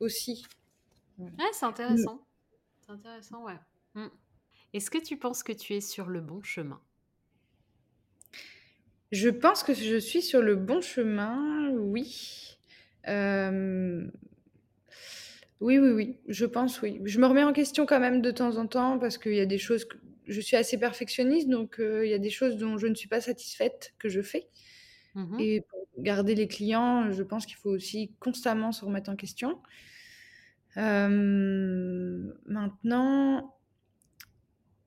[0.00, 0.46] aussi.
[1.18, 2.20] Ouais, c'est intéressant.
[2.86, 3.58] C'est intéressant, ouais.
[3.94, 4.10] Mhm.
[4.74, 6.80] Est-ce que tu penses que tu es sur le bon chemin?
[9.10, 12.58] Je pense que je suis sur le bon chemin, oui.
[13.08, 14.06] Euh,
[15.60, 17.00] Oui, oui, oui, je pense, oui.
[17.04, 19.46] Je me remets en question quand même de temps en temps parce qu'il y a
[19.46, 19.88] des choses
[20.28, 23.08] je suis assez perfectionniste, donc euh, il y a des choses dont je ne suis
[23.08, 24.48] pas satisfaite que je fais.
[25.14, 25.40] Mhm.
[25.40, 29.60] Et pour garder les clients, je pense qu'il faut aussi constamment se remettre en question.
[30.76, 33.56] Euh, maintenant,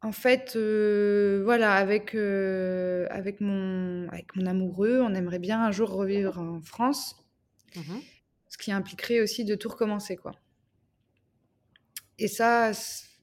[0.01, 5.89] en fait, euh, voilà, avec, avec, mon, avec mon amoureux, on aimerait bien un jour
[5.91, 7.17] revivre en France,
[7.75, 8.01] Mhm.
[8.49, 10.33] ce qui impliquerait aussi de tout recommencer, quoi.
[12.17, 12.71] Et ça,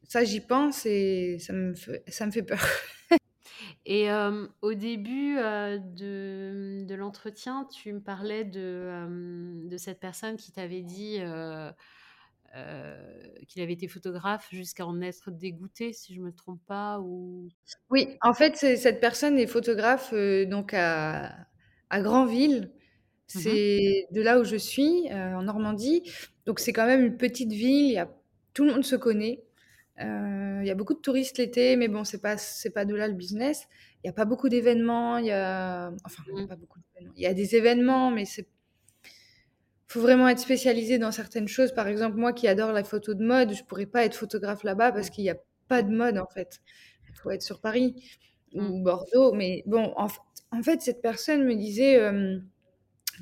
[0.09, 2.59] ça j'y pense et ça me fait, ça me fait peur.
[3.90, 9.99] Et euh, au début euh, de, de l'entretien, tu me parlais de, euh, de cette
[9.99, 11.21] personne qui t'avait dit
[13.47, 17.01] qu'il avait été photographe jusqu'à en être dégoûté, si je me trompe pas.
[17.01, 17.49] Ou...
[17.88, 21.35] Oui, en fait, cette personne est photographe donc à,
[21.88, 22.73] à Granville.
[23.35, 23.40] Mhm.
[23.42, 26.03] C'est de là où je suis, en Normandie.
[26.44, 27.87] Donc c'est quand même une petite ville.
[27.87, 28.11] Il y a,
[28.53, 29.44] tout le monde se connaît.
[30.00, 32.94] Euh, il y a beaucoup de touristes l'été, mais bon, c'est pas c'est pas de
[32.94, 33.68] là le business.
[34.04, 35.18] Il y a pas beaucoup d'événements.
[35.18, 36.48] Il y a enfin il y a Mhm.
[36.48, 37.14] pas beaucoup d'événements.
[37.16, 38.48] Il y a des événements, mais c'est
[39.87, 41.72] faut vraiment être spécialisé dans certaines choses.
[41.72, 44.92] Par exemple, moi qui adore la photo de mode, je pourrais pas être photographe là-bas
[44.92, 45.37] parce qu'il n'y a
[45.68, 46.61] pas de mode en fait.
[47.08, 47.94] Il faut être sur Paris
[48.54, 48.82] ou Mm.
[48.82, 49.32] Bordeaux.
[49.32, 50.20] Mais bon, en, fait-
[50.52, 52.38] en fait, cette personne me disait euh,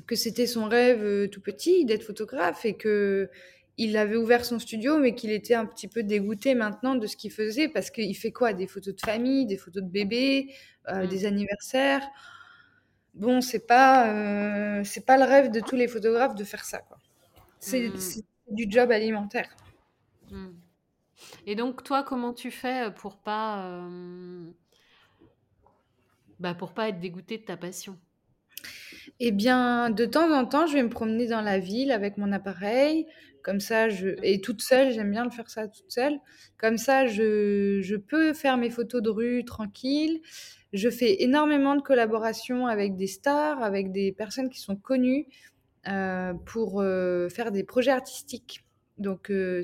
[0.07, 3.29] que c'était son rêve euh, tout petit d'être photographe et que
[3.77, 7.15] il avait ouvert son studio, mais qu'il était un petit peu dégoûté maintenant de ce
[7.15, 8.53] qu'il faisait parce qu'il fait quoi?
[8.53, 10.53] Des photos de famille, des photos de bébés,
[10.89, 11.07] euh, Mm.
[11.07, 12.07] des anniversaires.
[13.13, 16.81] Bon, c'est pas, euh, c'est pas le rêve de tous les photographes de faire ça.
[17.59, 17.97] C'est Mm.
[17.97, 19.49] c'est du job alimentaire.
[20.31, 20.47] Mm.
[21.47, 24.45] Et donc, toi, comment tu fais pour pas, euh,
[26.39, 27.97] bah, pour pas être dégoûté de ta passion?
[29.19, 32.31] Eh bien, de temps en temps, je vais me promener dans la ville avec mon
[32.31, 33.07] appareil.
[33.47, 34.09] Comme ça, je...
[34.23, 36.19] Et toute seule, j'aime bien le faire ça toute seule.
[36.57, 40.19] Comme ça, je, je peux faire mes photos de rue tranquille.
[40.73, 45.27] Je fais énormément de collaborations avec des stars, avec des personnes qui sont connues
[45.87, 48.65] euh, pour euh, faire des projets artistiques.
[48.97, 49.61] Donc, euh,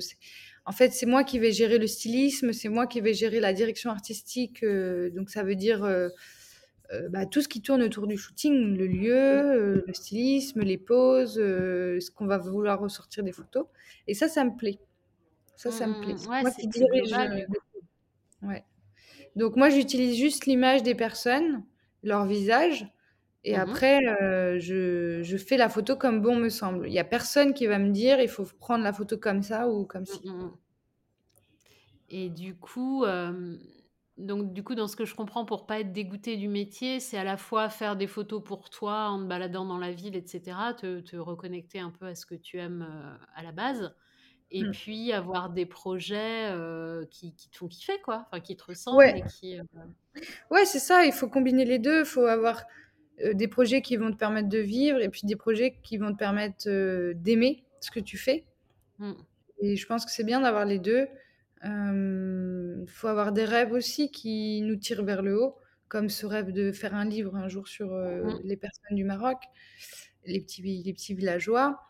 [0.64, 3.52] en fait, c'est moi qui vais gérer le stylisme, c'est moi qui vais gérer la
[3.52, 4.64] direction artistique.
[4.64, 5.86] donc, ça veut dire
[6.92, 10.78] euh, bah, tout ce qui tourne autour du shooting, le lieu, euh, le stylisme, les
[10.78, 13.66] poses, euh, ce qu'on va vouloir ressortir des photos.
[14.06, 14.78] Et ça, ça me plaît.
[15.56, 16.14] Ça, ça me plaît.
[16.14, 17.12] Mmh, ouais, moi qui dirige.
[18.42, 18.64] Ouais.
[19.36, 21.64] Donc moi, j'utilise juste l'image des personnes,
[22.02, 22.88] leur visage,
[23.44, 23.60] et Mhm.
[23.60, 24.00] après,
[24.60, 26.86] je, je fais la photo comme bon me semble.
[26.88, 29.68] Il n'y a personne qui va me dire il faut prendre la photo comme ça
[29.68, 30.20] ou comme ci.
[30.24, 30.58] Mm, mm, mm.
[32.10, 33.04] Et du coup,
[34.18, 37.18] donc du coup, dans ce que je comprends, pour pas être dégoûté du métier, c'est
[37.18, 40.74] à la fois faire des photos pour toi en te baladant dans la ville, etc.,
[40.74, 43.94] te, te reconnecter un peu à ce que tu aimes euh, à la base,
[44.50, 44.70] et Mm.
[44.70, 49.10] puis avoir des projets euh, qui, qui te font kiffer, quoi, enfin qui te ressemblent
[49.10, 49.58] Ouais, et qui.
[49.60, 49.64] euh,
[50.50, 51.04] ouais, c'est ça.
[51.04, 52.00] Il faut combiner les deux.
[52.00, 52.64] Il faut avoir
[53.34, 56.18] des projets qui vont te permettre de vivre et puis des projets qui vont te
[56.18, 56.68] permettre
[57.14, 58.44] d'aimer ce que tu fais.
[58.98, 59.24] mm,
[59.60, 61.06] Et je pense que c'est bien d'avoir les deux.
[61.64, 65.56] Il faut avoir des rêves aussi qui nous tirent vers le haut,
[65.88, 68.40] comme ce rêve de faire un livre un jour sur euh, mm.
[68.44, 69.38] les personnes du Maroc,
[70.26, 71.80] les petits, vi- les petits villageois.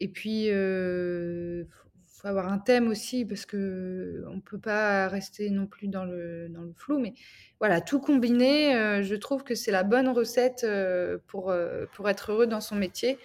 [0.00, 5.50] Et puis, il faut, faut avoir un thème aussi, parce que on peut pas rester
[5.50, 6.98] non plus dans le, dans le flou.
[7.00, 7.14] Mais
[7.58, 12.08] voilà, tout combiné, euh, je trouve que c'est la bonne recette euh, pour, euh, pour
[12.08, 13.18] être heureux dans son métier.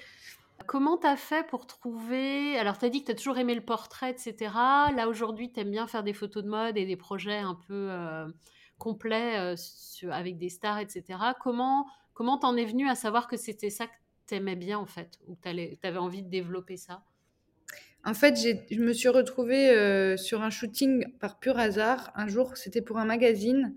[0.67, 2.57] Comment t'as fait pour trouver...
[2.57, 4.91] Alors, t'as dit que t'as toujours aimé le portrait, etc.
[4.91, 8.27] Là, aujourd'hui, t'aimes bien faire des photos de mode et des projets un peu euh,
[8.77, 9.55] complets euh,
[10.11, 11.35] avec des stars, etc.
[11.41, 13.93] Comment comment t'en es venu à savoir que c'était ça que
[14.27, 17.03] t'aimais bien, en fait, ou que t'avais envie de développer ça?
[18.05, 22.11] En fait, j'ai- je me suis retrouvée euh, sur un shooting par pur hasard.
[22.15, 23.75] Un jour, c'était pour un magazine.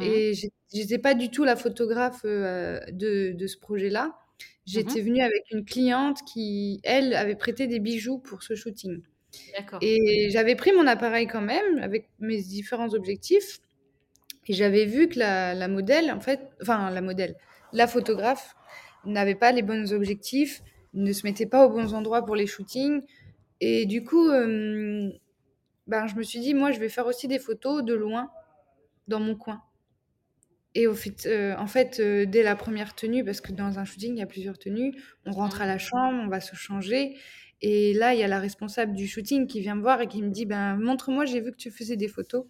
[0.00, 4.18] Et j'ai- j'étais pas du tout la photographe euh, de, de ce projet-là.
[4.64, 9.02] J'étais mhm, venue avec une cliente qui, elle, avait prêté des bijoux pour ce shooting.
[9.80, 13.60] Et j'avais pris mon appareil quand même, avec mes différents objectifs.
[14.46, 17.36] Et j'avais vu que la, la modèle, en fait, enfin la modèle,
[17.72, 18.54] la photographe
[19.04, 20.62] n'avait pas les bons objectifs,
[20.94, 23.02] ne se mettait pas aux bons endroits pour les shootings.
[23.60, 25.10] Et du coup, euh,
[25.86, 28.30] ben, je me suis dit, moi, je vais faire aussi des photos de loin,
[29.08, 29.62] dans mon coin.
[30.74, 33.84] Et au fait, euh, en fait, euh, dès la première tenue, parce que dans un
[33.84, 34.94] shooting, il y a plusieurs tenues,
[35.26, 37.16] on rentre à la chambre, on va se changer.
[37.60, 40.22] Et là, il y a la responsable du shooting qui vient me voir et qui
[40.22, 42.46] me dit, ben, montre-moi, j'ai vu que tu faisais des photos.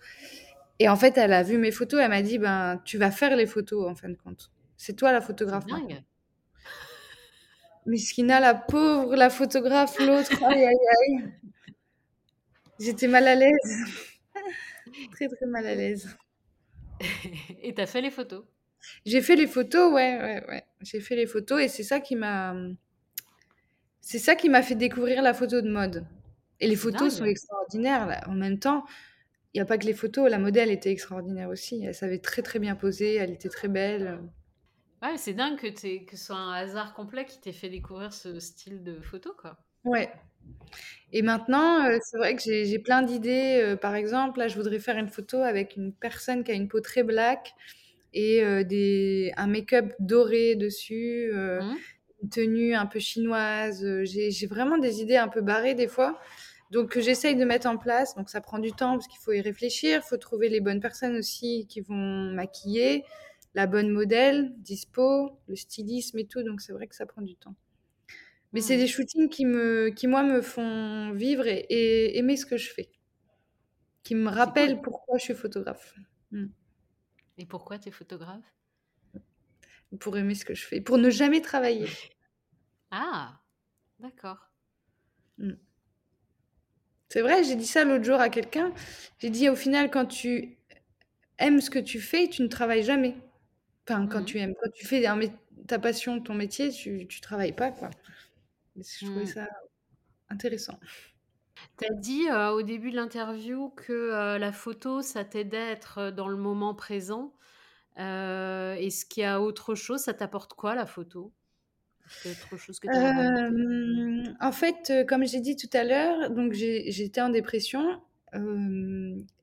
[0.79, 3.37] Et en fait, elle a vu mes photos, elle m'a dit, ben, tu vas faire
[3.37, 4.51] les photos, en fin de compte.
[4.77, 6.03] C'est toi la photographe dingue.
[7.87, 10.77] Miskina, la pauvre, la photographe, l'autre, aïe, aïe,
[11.09, 11.33] aïe.
[12.79, 13.53] J'étais mal à l'aise,
[15.13, 16.17] très, très mal à l'aise.
[17.63, 18.45] Et t'as fait les photos.
[19.07, 20.65] J'ai fait les photos, ouais, ouais, ouais.
[20.81, 22.55] J'ai fait les photos et c'est ça qui m'a,
[24.01, 26.05] c'est ça qui m'a fait découvrir la photo de mode.
[26.61, 28.07] Et les photos sont extraordinaires.
[28.07, 28.21] là.
[28.29, 28.85] En même temps,
[29.53, 31.85] il n'y a pas que les photos, la modèle était extraordinaire aussi.
[31.85, 34.21] Elle savait très très bien poser, elle était très belle.
[35.03, 35.69] Ouais, c'est dingue que,
[36.05, 39.59] que ce soit un hasard complet qui t'ait fait découvrir ce style de photo, quoi.
[39.85, 40.13] Ouais.
[41.13, 43.61] Et maintenant, euh, c'est vrai que j'ai j'ai plein d'idées.
[43.63, 46.69] euh, par exemple, là, je voudrais faire une photo avec une personne qui a une
[46.69, 47.55] peau très black
[48.15, 51.83] et euh, des, un make-up doré dessus, Mhm.
[52.23, 53.85] une tenue un peu chinoise.
[54.05, 56.19] J'ai j'ai vraiment des idées un peu barrées des fois.
[56.71, 58.15] Donc, que j'essaye de mettre en place.
[58.17, 60.01] Donc, ça prend du temps parce qu'il faut y réfléchir.
[60.05, 63.05] Il faut trouver les bonnes personnes aussi qui vont maquiller,
[63.55, 66.43] la bonne modèle, dispo, le stylisme et tout.
[66.43, 67.55] Donc, c'est vrai que ça prend du temps.
[68.53, 68.79] Mais c'est Mhm.
[68.79, 72.71] des shootings qui me, qui moi me font vivre et, et aimer ce que je
[72.73, 72.91] fais,
[74.05, 74.31] qui me cool.
[74.31, 75.95] rappellent pourquoi je suis photographe.
[76.33, 76.53] Mm.
[77.37, 78.55] Et pourquoi t'es photographe?
[80.01, 81.87] Pour aimer ce que je fais, pour ne jamais travailler.
[82.93, 83.43] Ah,
[83.99, 84.53] d'accord.
[85.39, 85.59] Mm.
[87.09, 88.73] C'est vrai, j'ai dit ça l'autre jour à quelqu'un.
[89.19, 90.57] J'ai dit au final, quand tu
[91.39, 93.17] aimes ce que tu fais, tu ne travailles jamais.
[93.89, 95.05] Enfin, quand tu aimes, quand tu fais
[95.69, 97.91] ta passion, ton métier, tu, tu travailles pas, quoi.
[98.77, 99.27] Mais je trouvais Mhm.
[99.27, 99.49] ça
[100.31, 100.79] intéressant.
[101.77, 105.99] T'as dit euh, au début de l'interview que euh, la photo, ça t'aidait à être
[105.99, 107.35] euh, dans le moment présent.
[107.99, 110.01] Euh, Est-ce qu'il y a autre chose?
[110.01, 111.33] Ça t'apporte quoi la photo?
[112.27, 117.29] Autre chose que tu en fait, comme j'ai dit tout à l'heure, donc j'étais en
[117.29, 118.03] dépression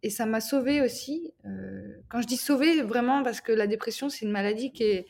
[0.02, 1.34] et ça m'a sauvée aussi.
[2.10, 5.08] Quand je dis sauvée, vraiment, parce que la dépression, c'est une maladie qui est,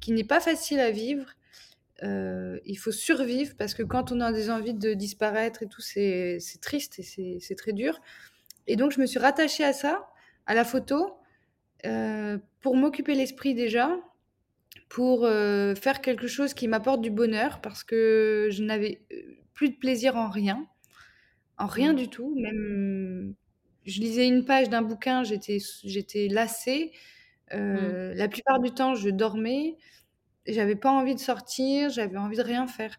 [0.00, 1.30] qui n'est pas facile à vivre.
[2.04, 5.80] Euh, il faut survivre parce que quand on a des envies de disparaître et tout,
[5.82, 8.00] c'est triste et c'est très dur.
[8.66, 10.08] Et donc, je me suis rattachée à ça,
[10.46, 11.18] à la photo,
[11.86, 13.96] euh, pour m'occuper l'esprit déjà
[14.88, 19.02] pour euh, faire quelque chose qui m'apporte du bonheur parce que je n'avais
[19.54, 20.66] plus de plaisir en rien,
[21.58, 21.96] en rien Mhm.
[21.96, 22.34] du tout.
[22.38, 23.34] Même
[23.86, 26.92] je lisais une page d'un bouquin, j'étais lassée.
[27.54, 29.76] Euh, La plupart du temps, je dormais.
[30.48, 32.96] J'avais pas envie de sortir, j'avais envie de rien faire.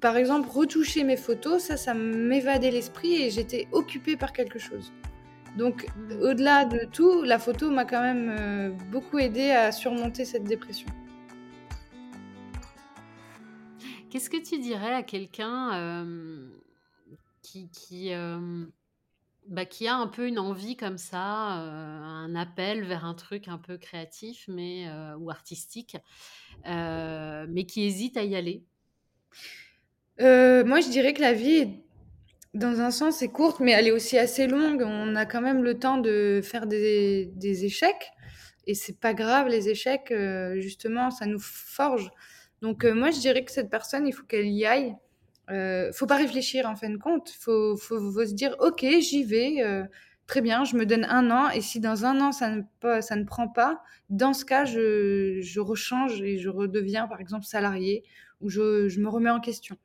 [0.00, 4.92] Par exemple, retoucher mes photos, ça, ça m'évadait l'esprit et j'étais occupée par quelque chose.
[5.58, 6.22] Donc, Mm.
[6.22, 10.86] au-delà de tout, la photo m'a quand même euh, beaucoup aidé à surmonter cette dépression.
[14.10, 16.48] Qu'est-ce que tu dirais à quelqu'un euh,
[17.42, 18.64] qui, qui, euh,
[19.48, 23.48] bah, qui a un peu une envie comme ça, euh, un appel vers un truc
[23.48, 25.96] un peu créatif mais, euh, ou artistique,
[26.66, 28.64] euh, mais qui hésite à y aller
[30.18, 31.80] moi, je dirais que la vie,
[32.54, 34.82] dans un sens, est courte, mais elle est aussi assez longue.
[34.86, 38.12] On a quand même le temps de faire des, des échecs.
[38.68, 40.14] Et c'est pas grave, les échecs,
[40.58, 42.08] justement, ça nous forge.
[42.60, 44.94] Donc, moi, je dirais que cette personne, il faut qu'elle y aille.
[45.50, 47.30] Euh, faut pas réfléchir, en fin de compte.
[47.40, 49.62] Faut, faut, faut se dire, OK, j'y vais.
[49.62, 49.84] euh,
[50.26, 51.50] très bien, je me donne un an.
[51.50, 54.64] Et si dans un an, ça ne, pas, ça ne prend pas, dans ce cas,
[54.64, 58.04] je, je rechange et je redeviens, par exemple, salarié
[58.40, 59.76] ou je, je me remets en question.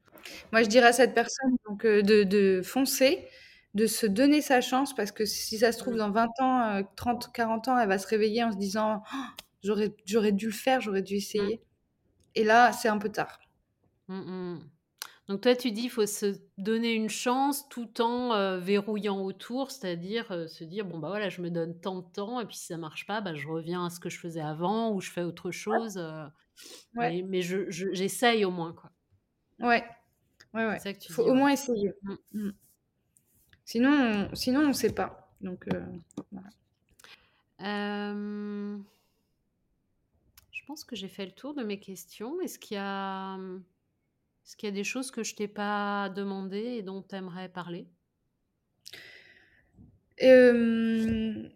[0.51, 3.27] Moi, je dirais à cette personne donc, euh, de, de foncer,
[3.73, 6.83] de se donner sa chance, parce que si ça se trouve, dans 20 ans, euh,
[6.95, 9.17] 30, 40 ans, elle va se réveiller en se disant Oh,
[9.63, 11.61] j'aurais, j'aurais dû le faire, j'aurais dû essayer.
[12.35, 13.39] Et là, c'est un peu tard.
[14.09, 14.15] Mm,
[14.55, 14.71] mm.
[15.27, 19.71] Donc toi, tu dis il faut se donner une chance tout en euh, verrouillant autour,
[19.71, 22.55] c'est-à-dire euh, se dire bon bah voilà, je me donne tant de temps et puis
[22.55, 25.11] si ça marche pas, bah, je reviens à ce que je faisais avant ou je
[25.11, 26.25] fais autre chose, euh,
[26.95, 28.89] Ouais, mais, mais je, je- j'essaye au moins quoi.
[29.59, 29.85] ouais, ouais,
[30.53, 30.79] C'est ouais.
[30.79, 31.39] ça que tu Faut dis, au ouais.
[31.39, 31.93] moins essayer.
[32.03, 32.15] Mm.
[32.33, 32.51] Mm.
[33.65, 35.29] Sinon, on, sinon, on sait pas.
[35.41, 35.67] Donc,
[36.31, 36.49] voilà.
[40.51, 42.39] Je pense que j'ai fait le tour de mes questions.
[42.41, 43.37] Est-ce qu'il y a,
[44.47, 47.49] est-ce qu'il y a des choses que je t'ai pas demandé et dont tu aimerais
[47.49, 47.87] parler?
[50.21, 51.49] Euh,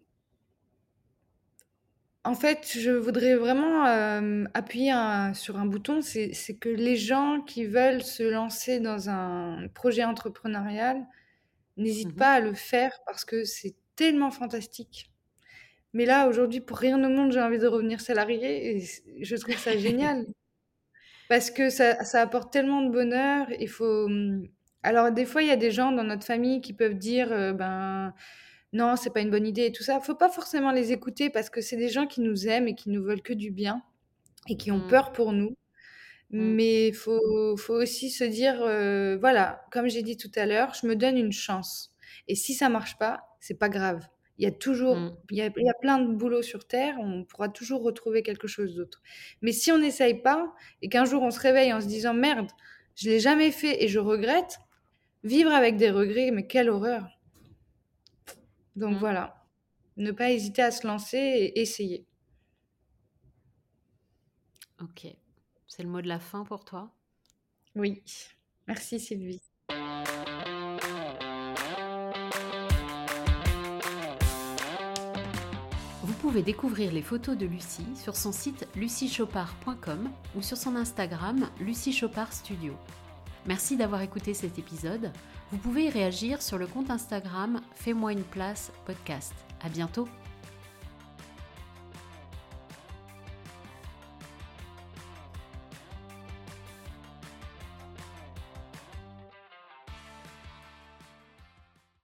[2.24, 7.42] En fait, je voudrais vraiment euh, appuyer un- sur un bouton, c'est que les gens
[7.42, 11.08] qui veulent se lancer dans un projet entrepreneurial
[11.78, 12.18] n'hésitent Mhm.
[12.18, 15.12] pas à le faire parce que c'est tellement fantastique.
[15.94, 18.86] Mais là, aujourd'hui, pour rien au monde, j'ai envie de revenir salarié et
[19.24, 20.28] je trouve ça génial
[21.32, 23.48] parce que ça, ça apporte tellement de bonheur.
[23.60, 24.06] Il faut.
[24.08, 24.48] hum,
[24.84, 27.54] Alors, des fois, il y a des gens dans notre famille qui peuvent dire, euh,
[27.54, 28.14] ben,
[28.74, 30.02] non, c'est pas une bonne idée et tout ça.
[30.02, 32.92] Faut pas forcément les écouter parce que c'est des gens qui nous aiment et qui
[32.92, 33.84] nous veulent que du bien
[34.50, 35.58] et qui ont Mm, peur pour nous.
[36.38, 40.46] mm, Mais il faut, faut aussi se dire, euh, voilà, comme j'ai dit tout à
[40.48, 41.94] l'heure, je me donne une chance.
[42.30, 44.08] Et si ça marche pas, c'est pas grave.
[44.42, 44.98] Il y a toujours,
[45.30, 48.24] il y a, il y a plein de boulot sur Terre, on pourra toujours retrouver
[48.24, 49.04] quelque chose d'autre.
[49.44, 52.50] Mais si on n'essaye pas et qu'un jour on se réveille en se disant, merde,
[52.96, 54.58] je l'ai jamais fait et je regrette,
[55.24, 57.08] vivre avec des regrets, mais quelle horreur.
[58.76, 59.00] Donc mm.
[59.00, 59.46] voilà,
[59.98, 62.08] ne pas hésiter à se lancer et essayer.
[64.82, 65.06] Ok.
[65.68, 66.92] C'est le mot de la fin pour toi?
[67.76, 68.02] Oui,
[68.68, 69.44] merci Sylvie.
[76.22, 81.94] Pouvez découvrir les photos de Lucie sur son site luciechopard.com ou sur son Instagram Lucie
[81.94, 82.74] Chopard Studio.
[83.48, 85.12] Merci d'avoir écouté cet épisode.
[85.52, 89.34] Vous pouvez y réagir sur le compte Instagram Fais-moi une place podcast.
[89.64, 90.08] À bientôt!